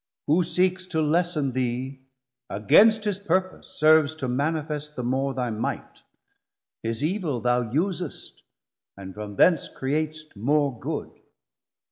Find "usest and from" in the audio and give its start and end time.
7.71-9.35